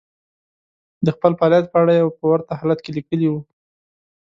[1.05, 3.41] د خپل فعاليت په اړه يې په ورته حالت کې ليکلي وو.